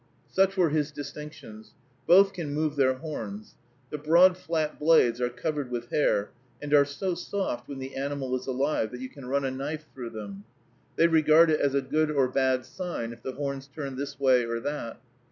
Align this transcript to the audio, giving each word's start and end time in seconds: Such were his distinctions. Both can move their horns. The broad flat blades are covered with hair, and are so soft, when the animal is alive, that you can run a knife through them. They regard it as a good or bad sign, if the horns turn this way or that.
Such 0.31 0.57
were 0.57 0.71
his 0.71 0.91
distinctions. 0.91 1.75
Both 2.07 2.33
can 2.33 2.55
move 2.55 2.75
their 2.75 2.95
horns. 2.95 3.53
The 3.91 3.99
broad 3.99 4.35
flat 4.35 4.79
blades 4.79 5.21
are 5.21 5.29
covered 5.29 5.69
with 5.69 5.91
hair, 5.91 6.31
and 6.59 6.73
are 6.73 6.85
so 6.85 7.13
soft, 7.13 7.67
when 7.67 7.77
the 7.77 7.95
animal 7.95 8.35
is 8.35 8.47
alive, 8.47 8.89
that 8.93 8.99
you 9.01 9.09
can 9.09 9.27
run 9.27 9.45
a 9.45 9.51
knife 9.51 9.85
through 9.93 10.09
them. 10.09 10.43
They 10.95 11.05
regard 11.07 11.51
it 11.51 11.59
as 11.61 11.75
a 11.75 11.83
good 11.83 12.09
or 12.09 12.27
bad 12.27 12.65
sign, 12.65 13.13
if 13.13 13.21
the 13.21 13.33
horns 13.33 13.67
turn 13.67 13.95
this 13.95 14.19
way 14.19 14.43
or 14.43 14.59
that. 14.61 14.99